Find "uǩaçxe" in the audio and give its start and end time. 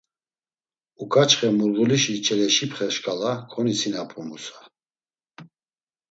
1.03-1.47